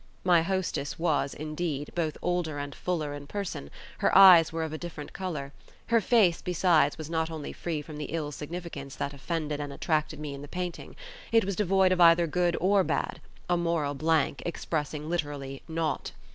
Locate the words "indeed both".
1.35-2.17